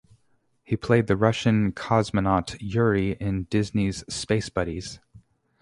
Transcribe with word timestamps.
He 0.63 0.75
played 0.75 1.05
the 1.05 1.15
Russian 1.15 1.73
Cosmonaut 1.73 2.57
'Yuri' 2.59 3.11
in 3.19 3.43
Disney's 3.51 4.03
"Space 4.11 4.49
Buddies". 4.49 4.99